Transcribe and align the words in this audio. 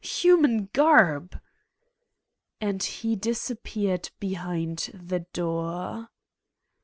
human 0.03 0.67
garb!" 0.73 1.39
And 2.59 2.81
he 2.81 3.15
disappeared 3.15 4.09
behind 4.19 4.89
the 4.95 5.19
door. 5.31 6.09